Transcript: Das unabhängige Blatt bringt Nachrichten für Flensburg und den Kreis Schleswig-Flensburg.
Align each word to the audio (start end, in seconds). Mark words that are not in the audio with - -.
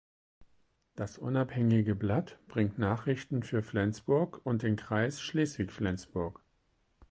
Das 0.95 1.19
unabhängige 1.19 1.93
Blatt 1.93 2.39
bringt 2.47 2.79
Nachrichten 2.79 3.43
für 3.43 3.61
Flensburg 3.61 4.41
und 4.43 4.63
den 4.63 4.75
Kreis 4.75 5.21
Schleswig-Flensburg. 5.21 6.41